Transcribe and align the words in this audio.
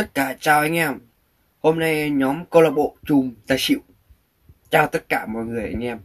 Tất 0.00 0.14
cả 0.14 0.36
chào 0.40 0.60
anh 0.60 0.76
em. 0.76 0.98
Hôm 1.60 1.78
nay 1.78 2.10
nhóm 2.10 2.44
câu 2.50 2.62
lạc 2.62 2.70
bộ 2.70 2.96
chùm 3.06 3.34
tài 3.46 3.58
xỉu. 3.58 3.78
Chào 4.70 4.86
tất 4.86 5.08
cả 5.08 5.26
mọi 5.26 5.44
người 5.44 5.64
anh 5.64 5.84
em. 5.84 5.98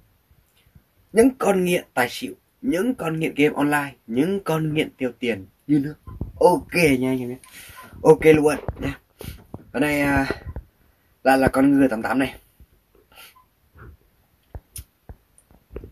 Những 1.14 1.30
con 1.38 1.66
nghiện 1.66 1.86
tài 1.94 2.10
xỉu, 2.10 2.34
những 2.62 2.96
con 2.96 3.20
nghiện 3.20 3.34
game 3.36 3.56
online, 3.56 3.96
những 4.08 4.40
con 4.44 4.74
nghiện 4.74 4.90
tiêu 4.98 5.12
tiền 5.20 5.46
như 5.68 5.80
nước. 5.80 5.96
Ok 6.40 6.74
nha 7.00 7.10
anh 7.10 7.20
em 7.20 7.30
nhé. 7.30 7.38
Ok 8.04 8.22
luôn 8.24 8.56
nha. 8.80 9.00
Ở 9.72 9.80
đây 9.80 10.02
à, 10.02 10.28
là 11.24 11.38
là 11.38 11.48
con 11.48 11.82
G88 11.82 12.18
này. 12.18 12.36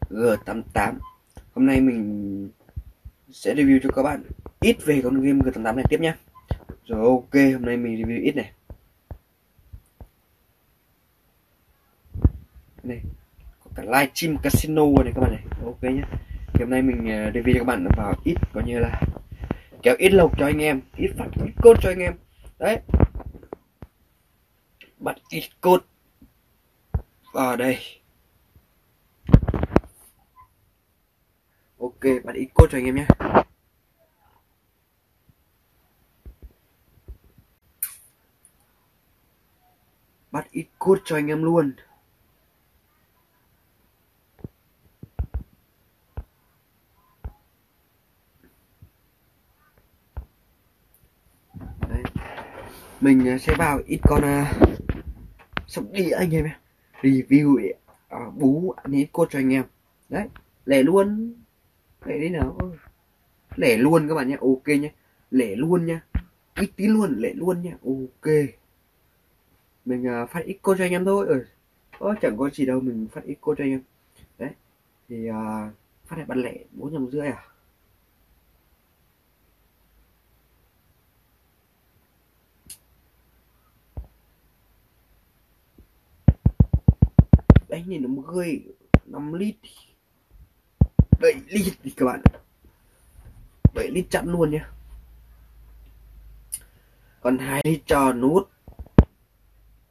G88. 0.10 0.94
Hôm 1.54 1.66
nay 1.66 1.82
mình 1.82 2.50
sẽ 3.32 3.54
review 3.54 3.80
cho 3.84 3.90
các 3.96 4.04
bạn 4.04 4.24
ít 4.60 4.78
về 4.86 5.02
con 5.04 5.22
game 5.22 5.40
G88 5.40 5.76
này 5.76 5.86
tiếp 5.90 6.00
nhé. 6.02 6.16
Rồi 6.86 7.00
ok, 7.00 7.34
hôm 7.54 7.66
nay 7.66 7.78
mình 7.78 7.96
review 7.96 8.24
ít 8.24 8.36
này. 8.36 8.52
Này, 12.84 13.02
có 13.64 13.72
cả 13.76 13.84
livestream 13.84 14.38
casino 14.38 14.84
này 15.04 15.14
các 15.16 15.22
bạn 15.22 15.32
này. 15.32 15.44
Ok 15.66 15.84
nhé. 15.84 16.04
Thì 16.54 16.60
hôm 16.60 16.70
nay 16.70 16.82
mình 16.82 17.10
à, 17.10 17.32
review 17.34 17.54
cho 17.54 17.60
các 17.60 17.68
bạn 17.68 17.88
vào 17.98 18.14
ít 18.24 18.36
coi 18.54 18.64
như 18.64 18.80
là 18.80 19.02
kéo 19.84 19.96
ít 19.98 20.10
lộc 20.10 20.40
cho 20.40 20.46
anh 20.46 20.60
em, 20.60 20.82
ít 20.98 21.12
phát 21.18 21.28
ít 21.46 21.54
cốt 21.62 21.78
cho 21.82 21.90
anh 21.90 22.00
em. 22.00 22.14
Đấy. 22.60 22.80
Bắt 25.00 25.16
ít 25.30 25.44
cốt 25.62 25.86
vào 27.34 27.56
đây. 27.56 27.80
Ok, 31.80 32.00
bật 32.24 32.34
ít 32.34 32.48
cốt 32.54 32.68
cho 32.72 32.78
anh 32.78 32.86
em 32.86 32.96
nhé. 32.96 33.06
Bắt 40.34 40.48
ít 40.52 40.66
cốt 40.80 40.98
cho 41.06 41.16
anh 41.16 41.28
em 41.28 41.44
luôn. 41.44 41.74
Đấy. 51.90 52.04
mình 53.02 53.28
à, 53.28 53.38
sẽ 53.38 53.56
vào 53.58 53.82
ít 53.86 54.00
con 54.04 54.24
uh, 54.24 54.48
sóc 55.68 55.84
đĩa 55.92 56.10
anh 56.10 56.32
em 56.32 56.48
review 57.02 57.74
uh, 58.16 58.36
bú 58.36 58.72
ăn 58.72 58.92
ít 58.92 59.08
cốt 59.12 59.28
cho 59.32 59.40
anh 59.40 59.54
em. 59.54 59.64
Đấy 60.10 60.28
lẻ 60.66 60.84
luôn. 60.84 61.34
Lẻ 62.06 62.18
đi 62.18 62.30
nào. 62.30 62.58
Lẻ 63.56 63.78
luôn 63.78 64.08
các 64.08 64.16
bạn 64.16 64.28
nhé. 64.30 64.38
Ok 64.42 64.68
nhé. 64.68 64.92
Lẻ 65.32 65.56
luôn 65.56 65.86
nhá. 65.86 66.02
Ít 66.56 66.72
tí 66.76 66.88
luôn 66.88 67.16
lẻ 67.18 67.34
luôn 67.34 67.62
nhá. 67.62 67.78
Ok 67.86 68.28
mình 69.86 70.24
uh, 70.24 70.30
phát 70.30 70.46
ít 70.46 70.58
cô 70.62 70.76
cho 70.78 70.84
anh 70.86 70.92
em 70.92 71.06
thôi. 71.06 71.28
Ừ. 71.28 71.46
Ơ, 72.00 72.16
chẳng 72.22 72.38
có 72.38 72.50
gì 72.50 72.66
đâu 72.66 72.80
mình 72.80 73.08
phát 73.12 73.24
ít 73.24 73.38
cô 73.42 73.56
cho 73.56 73.64
anh 73.64 73.72
em. 73.72 73.82
Đấy. 74.38 74.50
Thì 75.10 75.30
uh, 75.30 75.36
phát 76.06 76.18
lại 76.18 76.26
bán 76.26 76.42
lẻ 76.42 76.54
bốn 76.72 76.94
trăm 76.94 77.08
rưỡi 77.12 77.28
à? 77.28 77.44
Đấy 87.70 87.84
nhìn 87.88 88.16
nó 88.16 88.22
gơi 88.22 88.64
5 89.06 89.34
lít 89.34 89.56
7 91.20 91.34
lít 91.48 91.74
thì 91.84 91.92
các 91.98 92.06
bạn 92.06 92.22
7 93.74 93.92
lít 93.92 94.06
chặn 94.10 94.30
luôn 94.30 94.52
nhé 94.52 94.66
còn 97.24 97.38
hai 97.38 97.62
lít 97.66 97.82
tròn 97.86 98.22
nút 98.22 98.53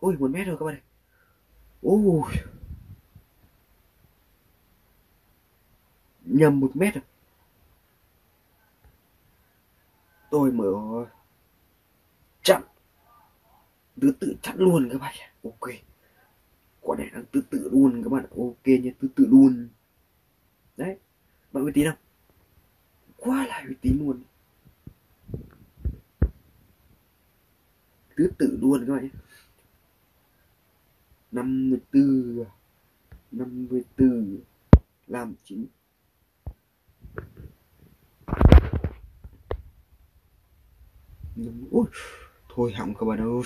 ui 0.03 0.17
một 0.17 0.31
mét 0.31 0.47
rồi 0.47 0.56
các 0.61 0.64
bạn 0.67 0.75
này 0.75 0.83
ui 1.81 2.22
nhầm 6.24 6.61
một 6.61 6.70
mét 6.74 6.95
rồi. 6.95 7.05
Tôi 10.30 10.52
mở 10.52 10.73
chặn. 12.42 12.62
Tứ 14.01 14.12
tự 14.20 14.36
chặn 14.42 14.57
luôn 14.58 14.89
các 14.92 14.98
bạn 14.98 15.14
ok. 15.45 15.70
Quả 16.80 16.96
này 16.96 17.11
đang 17.12 17.24
tứ 17.24 17.42
tự 17.51 17.68
luôn 17.73 18.02
các 18.05 18.11
bạn 18.12 18.27
ok 18.30 18.67
nhé, 18.67 18.92
tứ 19.01 19.08
tự 19.17 19.27
luôn. 19.27 19.68
Đấy. 20.77 20.98
Bạn 21.52 21.64
uy 21.64 21.73
tín 21.74 21.86
không? 21.86 21.98
Quá 23.17 23.46
là 23.46 23.64
uy 23.68 23.74
tín 23.80 23.98
luôn. 23.98 24.23
Tứ 28.17 28.33
tự 28.39 28.58
luôn 28.61 28.85
các 28.86 28.92
bạn 28.92 29.02
nhé. 29.02 29.11
54 31.32 32.44
54 33.32 34.36
à? 34.36 34.80
làm 35.06 35.34
chính. 35.44 35.66
Ui, 41.70 41.86
thôi 42.48 42.72
hỏng 42.72 42.94
các 42.94 43.06
bạn 43.06 43.18
ơi. 43.18 43.42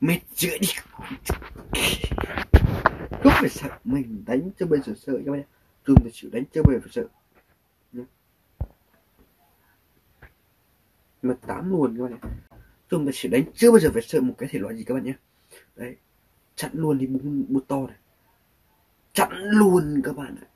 Mệt 0.00 0.20
rưỡi 0.34 0.58
đi 0.58 0.68
không 3.22 3.32
phải 3.40 3.48
sợ 3.48 3.78
mình 3.84 4.24
đánh 4.26 4.50
cho 4.58 4.66
bây 4.66 4.80
giờ 4.80 4.92
sợ 4.96 5.12
các 5.26 5.32
bạn 5.32 5.42
tôi 5.84 5.96
phải 6.02 6.10
chịu 6.12 6.30
đánh 6.30 6.44
cho 6.52 6.62
bây 6.62 6.74
giờ 6.74 6.80
phải 6.80 6.92
sợ. 6.92 7.08
Mà 11.22 11.34
tám 11.46 11.70
luôn 11.70 11.96
các 11.96 12.02
bạn 12.02 12.12
nhé 12.12 12.18
chung 12.90 13.10
chịu 13.12 13.32
đánh 13.32 13.44
chưa 13.54 13.70
bao 13.70 13.78
giờ 13.78 13.90
phải 13.92 14.02
sợ 14.02 14.20
một 14.20 14.34
cái 14.38 14.48
thể 14.52 14.58
loại 14.58 14.76
gì 14.76 14.84
các 14.84 14.94
bạn 14.94 15.04
nhé 15.04 15.14
đấy. 15.76 15.96
Chặn 16.56 16.70
luôn 16.74 16.98
đi 16.98 17.06
bút, 17.06 17.20
bút 17.48 17.64
to 17.68 17.86
này. 17.86 17.96
Chặn 19.12 19.30
luôn 19.32 20.00
các 20.04 20.16
bạn 20.16 20.36
ạ. 20.40 20.46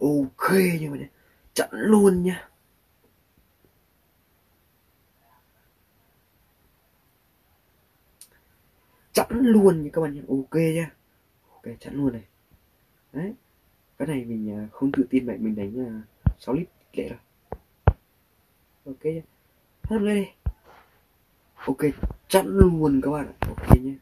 Ok 0.00 0.52
như 0.80 0.90
vậy 0.90 1.08
chặn 1.54 1.68
luôn 1.72 2.22
nhá 2.22 2.48
chặn 9.12 9.26
luôn 9.30 9.82
như 9.82 9.90
các 9.92 10.00
bạn 10.00 10.14
nhá. 10.14 10.22
Ok 10.28 10.54
nhá 10.54 10.90
ok 11.50 11.62
chặn 11.80 11.94
luôn 11.94 12.12
này. 12.12 12.24
Đấy. 13.12 13.34
Cái 13.98 14.08
này 14.08 14.24
mình 14.24 14.50
à, 14.50 14.68
không 14.72 14.92
tự 14.92 15.06
tin 15.10 15.26
vậy 15.26 15.38
mình 15.38 15.54
đánh 15.54 15.86
à, 15.86 16.02
6 16.38 16.54
lít 16.54 16.68
lệ 16.92 17.08
rồi 17.08 17.18
ok 18.84 19.04
nhá 19.04 19.22
hết 19.82 19.98
lên 20.00 20.24
đi. 20.24 20.30
Ok 21.54 21.78
chặn 22.28 22.46
luôn 22.46 23.00
các 23.00 23.10
bạn 23.10 23.26
ạ. 23.26 23.34
Ok 23.40 23.82
nhá 23.82 23.92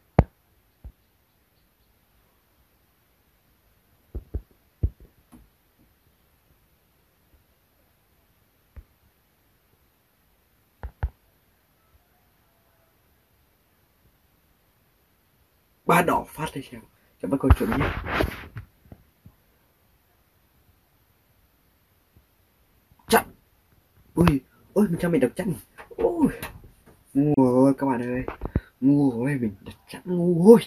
ba 15.91 16.03
đỏ 16.03 16.25
phát 16.29 16.49
hay 16.55 16.69
sao 16.73 16.81
cho 17.23 17.29
bắt 17.29 17.37
con 17.41 17.51
chuẩn 17.59 17.71
nhé. 17.71 17.91
Chặn. 23.09 23.25
Ui, 24.15 24.41
ôi 24.73 24.87
mình 24.89 24.99
cho 25.01 25.09
mình 25.09 25.21
đập 25.21 25.31
chặn 25.37 25.55
ôi. 25.89 26.29
Ngu 27.15 27.65
ơi, 27.65 27.73
các 27.79 27.87
bạn 27.87 28.03
ơi. 28.03 28.23
Ngu 28.81 29.25
ơi, 29.25 29.39
mình 29.41 29.55
đập 29.61 29.75
chặn 29.89 30.03
ngu 30.05 30.47
ôi 30.47 30.61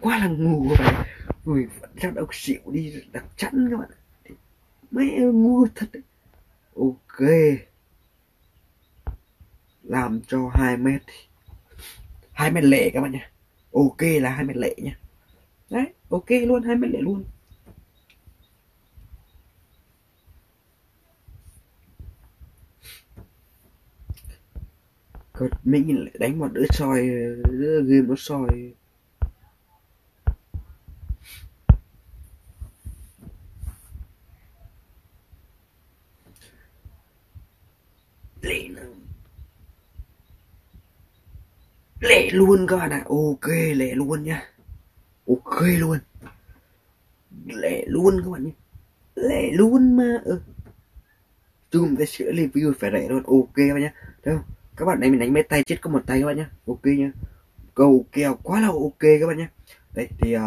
quá 0.00 0.18
là 0.18 0.28
ngu 0.28 0.68
các 0.68 0.84
bạn 0.84 1.06
ui 1.44 1.66
cho 2.00 2.10
đọc 2.10 2.28
xỉu 2.32 2.60
đi, 2.66 3.02
đập 3.12 3.24
chặn 3.36 3.68
các 3.70 3.76
bạn 3.76 3.90
mẹ 4.90 5.18
ngu 5.18 5.66
thật 5.74 5.86
đấy. 5.92 6.02
ok. 6.76 7.28
Làm 9.82 10.20
cho 10.26 10.50
hai 10.54 10.76
mét 10.76 11.02
hai 12.32 12.50
mét 12.50 12.64
lệ 12.64 12.90
các 12.94 13.00
bạn 13.00 13.12
nhé 13.12 13.30
ok 13.76 14.02
là 14.20 14.30
hai 14.30 14.44
mệnh 14.44 14.56
lệ 14.56 14.74
nha. 14.78 14.98
Đấy, 15.70 15.86
ok 16.08 16.30
luôn, 16.30 16.62
hai 16.62 16.76
mệnh 16.76 16.92
lệ 16.92 17.00
luôn. 17.00 17.24
Còn 25.32 25.50
mình 25.64 26.04
lại 26.04 26.14
đánh 26.18 26.38
một 26.38 26.52
đứa 26.52 26.66
soi, 26.70 27.08
đứa 27.50 27.82
game 27.82 28.08
nó 28.08 28.14
soi 28.18 28.72
lệ 42.00 42.30
luôn 42.32 42.66
các 42.66 42.76
bạn 42.76 42.90
ạ. 42.90 43.02
Ok 43.06 43.48
lệ 43.74 43.94
luôn 43.94 44.22
nha. 44.22 44.42
Ok 45.26 45.62
luôn. 45.78 45.98
Lệ 47.46 47.84
luôn 47.86 48.20
các 48.24 48.30
bạn 48.30 48.44
nhé. 48.44 48.50
Lệ 49.14 49.50
luôn 49.52 49.96
mà. 49.96 50.18
Ừ. 50.24 50.40
Chung 51.70 51.96
cái 51.96 52.06
sữa 52.06 52.32
review 52.32 52.72
phải 52.78 52.90
lệ 52.90 53.08
luôn. 53.08 53.22
Ok 53.22 53.54
các 53.54 53.74
bạn 53.74 53.82
nhé. 53.82 53.92
Thấy 54.22 54.34
không? 54.34 54.44
Các 54.76 54.84
bạn 54.84 55.00
này 55.00 55.10
mình 55.10 55.20
đánh 55.20 55.32
mấy 55.32 55.42
tay 55.42 55.62
chết 55.62 55.76
có 55.80 55.90
một 55.90 56.02
tay 56.06 56.20
các 56.20 56.26
bạn 56.26 56.36
nhé. 56.36 56.46
Ok 56.66 56.84
nhá. 56.84 57.10
Cầu 57.74 58.06
kèo 58.12 58.38
quá 58.42 58.60
là 58.60 58.68
ok 58.68 59.00
các 59.00 59.26
bạn 59.26 59.38
nhé. 59.38 59.48
Đấy 59.94 60.08
thì 60.18 60.36
uh, 60.36 60.42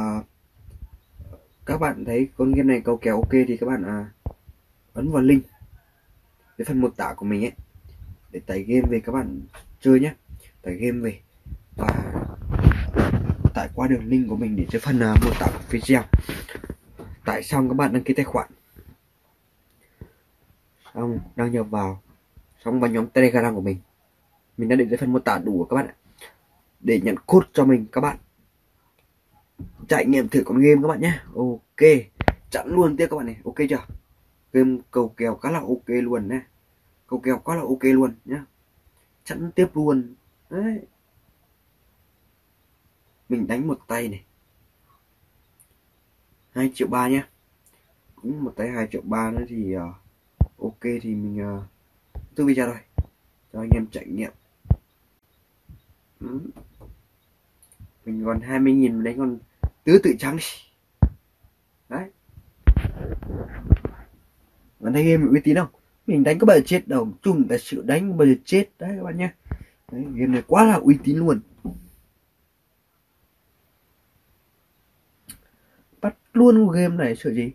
các 1.65 1.77
bạn 1.77 2.05
thấy 2.05 2.27
con 2.37 2.51
game 2.51 2.73
này 2.73 2.81
cầu 2.85 2.97
kèo 2.97 3.15
ok 3.15 3.31
thì 3.47 3.57
các 3.57 3.67
bạn 3.67 3.83
uh, 3.83 4.35
ấn 4.93 5.11
vào 5.11 5.21
link. 5.21 5.43
Cái 6.57 6.65
phần 6.65 6.81
mô 6.81 6.89
tả 6.89 7.13
của 7.17 7.25
mình 7.25 7.45
ấy. 7.45 7.51
Để 8.31 8.39
tải 8.39 8.63
game 8.63 8.87
về 8.89 8.99
các 8.99 9.11
bạn 9.11 9.41
chơi 9.81 9.99
nhé. 9.99 10.13
Tải 10.61 10.75
game 10.75 10.99
về 10.99 11.19
và 11.79 12.03
tải 13.53 13.69
qua 13.75 13.87
đường 13.87 14.05
link 14.05 14.29
của 14.29 14.35
mình 14.35 14.55
để 14.55 14.65
cho 14.69 14.79
phần 14.81 14.95
uh, 14.95 15.25
mô 15.25 15.31
tả 15.39 15.47
của 15.53 15.63
video. 15.69 16.03
Tải 17.25 17.43
xong 17.43 17.69
các 17.69 17.73
bạn 17.73 17.93
đăng 17.93 18.03
ký 18.03 18.13
tài 18.13 18.25
khoản. 18.25 18.49
Xong 20.93 21.19
đăng 21.35 21.51
nhập 21.51 21.65
vào 21.69 22.01
xong 22.65 22.79
vào 22.79 22.91
nhóm 22.91 23.07
telegram 23.07 23.55
của 23.55 23.61
mình. 23.61 23.77
Mình 24.57 24.69
đã 24.69 24.75
để 24.75 24.85
dưới 24.85 24.97
phần 24.97 25.13
mô 25.13 25.19
tả 25.19 25.37
đủ 25.37 25.67
các 25.69 25.75
bạn 25.75 25.87
ạ. 25.87 25.95
Để 26.79 27.01
nhận 27.03 27.15
code 27.25 27.47
cho 27.53 27.65
mình 27.65 27.85
các 27.91 28.01
bạn. 28.01 28.17
Trải 29.87 30.05
nghiệm 30.05 30.29
thử 30.29 30.43
con 30.45 30.57
game 30.57 30.81
các 30.81 30.87
bạn 30.87 31.01
nhé. 31.01 31.19
Ok 31.35 31.89
chặn 32.49 32.67
luôn 32.67 32.97
tiếp 32.97 33.07
các 33.09 33.17
bạn 33.17 33.25
này. 33.25 33.37
Ok 33.43 33.55
chưa? 33.69 33.85
Game 34.53 34.77
cầu 34.91 35.13
kèo 35.17 35.35
khá 35.35 35.51
là 35.51 35.59
ok 35.59 35.87
luôn 35.87 36.27
nè 36.27 36.39
cầu 37.07 37.19
kèo 37.19 37.39
quá 37.43 37.55
là 37.55 37.61
ok 37.61 37.83
luôn 37.83 38.15
nhá 38.25 38.45
chặn 39.23 39.51
tiếp 39.51 39.67
luôn. 39.73 40.15
Đấy 40.49 40.79
mình 43.29 43.47
đánh 43.47 43.67
một 43.67 43.79
tay 43.87 44.07
này. 44.07 44.23
Hai 46.51 46.71
triệu 46.73 46.87
ba 46.87 47.07
nhé 47.07 47.23
cũng 48.15 48.43
một 48.43 48.53
tay 48.55 48.69
hai 48.69 48.87
triệu 48.91 49.01
ba 49.01 49.31
nữa 49.31 49.45
thì 49.47 49.75
uh, 49.77 49.81
ok 50.57 50.81
thì 50.81 51.15
mình 51.15 51.57
uh, 51.57 51.63
tư 52.35 52.45
video 52.45 52.67
rồi 52.67 52.79
cho 53.53 53.59
anh 53.59 53.69
em 53.69 53.87
trải 53.91 54.05
nghiệm. 54.05 54.31
Ừ. 56.19 56.39
mình 58.05 58.25
còn 58.25 58.41
20 58.41 58.73
nghìn 58.73 59.03
đánh 59.03 59.17
con 59.17 59.37
tứ 59.83 59.99
tự 60.03 60.15
trắng. 60.19 60.37
Đấy. 61.89 62.09
Bạn 64.79 64.93
thấy 64.93 65.03
game 65.03 65.25
uy 65.31 65.39
tín 65.43 65.55
không? 65.55 65.67
Mình 66.07 66.23
đánh 66.23 66.39
có 66.39 66.45
bao 66.45 66.57
giờ 66.57 66.63
chết 66.65 66.87
đâu. 66.87 67.11
Chung 67.21 67.45
là 67.49 67.57
sự 67.57 67.83
đánh 67.85 68.17
bao 68.17 68.27
giờ 68.27 68.33
chết. 68.45 68.65
Đấy 68.79 68.93
các 68.97 69.03
bạn 69.03 69.17
nhé 69.17 69.31
đấy, 69.91 70.03
game 70.03 70.33
này 70.33 70.43
quá 70.47 70.65
là 70.65 70.75
uy 70.75 70.97
tín 71.03 71.17
luôn. 71.17 71.39
Luôn 76.33 76.69
game 76.71 76.95
này 76.95 77.15
sợ 77.15 77.33
gì? 77.33 77.51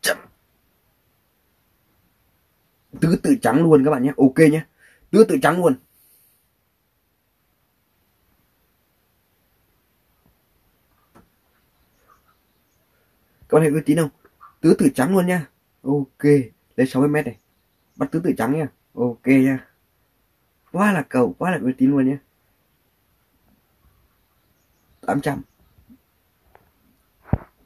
Chậm. 0.00 0.16
Tứ 3.00 3.16
tự 3.22 3.36
trắng 3.42 3.62
luôn 3.62 3.84
các 3.84 3.90
bạn 3.90 4.02
nhé. 4.02 4.12
Ok 4.16 4.38
nhé. 4.38 4.64
Tứ 5.10 5.24
tự 5.28 5.38
trắng 5.42 5.64
luôn. 5.64 5.74
Các 13.48 13.56
bạn 13.56 13.62
thấy 13.62 13.70
uy 13.70 13.80
tín 13.86 13.98
không? 13.98 14.10
Tứ 14.60 14.74
tự 14.78 14.88
trắng 14.94 15.12
luôn 15.12 15.26
nha 15.26 15.48
ok. 15.82 16.24
Lấy 16.76 16.86
60 16.86 17.08
mét 17.08 17.26
này. 17.26 17.38
Bắt 17.96 18.08
tứ 18.12 18.20
tự 18.24 18.32
trắng 18.38 18.58
nha 18.58 18.68
ok 18.94 19.26
nha 19.26 19.72
quá 20.72 20.92
là 20.92 21.02
cầu, 21.08 21.34
quá 21.38 21.50
là 21.50 21.58
uy 21.62 21.72
tín 21.78 21.90
luôn 21.90 22.06
nhé 22.06 22.16
800 25.00 25.42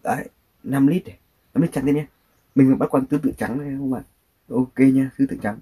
đấy 0.07 0.29
5 0.63 0.87
lít 0.87 1.07
này. 1.07 1.19
5 1.55 1.63
lít 1.63 1.73
trắng 1.73 1.85
đây 1.87 1.95
nhé 1.95 2.07
mình 2.55 2.79
bắt 2.79 2.89
con 2.91 3.07
tứ 3.07 3.19
tự 3.23 3.33
trắng 3.39 3.59
này, 3.59 3.75
không 3.79 3.91
bạn 3.91 4.03
ok 4.49 4.79
nha 4.79 5.11
tứ 5.19 5.27
tự 5.27 5.37
trắng. 5.43 5.59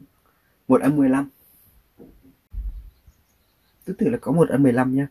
Một 0.69 0.81
ăn 0.81 0.97
15 0.97 1.29
tứ 3.85 3.93
tự 3.93 4.09
là 4.09 4.19
có 4.21 4.33
một 4.33 4.49
ăn 4.49 4.63
15 4.63 4.95
nha 4.95 5.07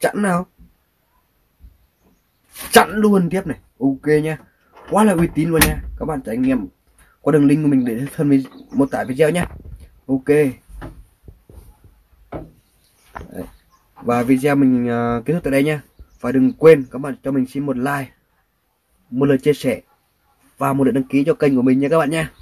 chặn 0.00 0.22
nào? 0.22 0.46
Chặn 2.70 2.90
luôn 2.90 3.28
tiếp 3.30 3.46
này. 3.46 3.58
Ok 3.78 4.06
nha 4.22 4.38
quá 4.90 5.04
là 5.04 5.12
uy 5.12 5.28
tín 5.34 5.50
luôn 5.50 5.60
nha. 5.66 5.82
Các 5.98 6.04
bạn 6.04 6.20
trải 6.22 6.36
nghiệm 6.36 6.66
có 7.28 7.32
đường 7.32 7.46
link 7.46 7.62
của 7.62 7.68
mình 7.68 7.84
để 7.84 8.06
phần 8.16 8.42
mô 8.70 8.86
tả 8.86 9.04
video 9.04 9.30
nhé 9.30 9.44
ok. 10.06 10.28
Đấy. 13.32 13.44
và 14.02 14.22
video 14.22 14.56
mình 14.56 14.84
uh, 14.84 15.24
kết 15.24 15.32
thúc 15.32 15.42
tại 15.44 15.50
đây 15.50 15.64
nha 15.64 15.82
và 16.20 16.32
đừng 16.32 16.52
quên 16.52 16.84
các 16.90 16.98
bạn 16.98 17.14
cho 17.24 17.30
mình 17.30 17.46
xin 17.46 17.66
một 17.66 17.76
like 17.76 18.08
một 19.10 19.26
lời 19.26 19.38
chia 19.38 19.52
sẻ 19.52 19.80
và 20.58 20.72
một 20.72 20.84
lượt 20.84 20.92
đăng 20.92 21.04
ký 21.04 21.24
cho 21.24 21.34
kênh 21.34 21.56
của 21.56 21.62
mình 21.62 21.78
nha 21.78 21.88
các 21.88 21.98
bạn 21.98 22.10
nha 22.10 22.32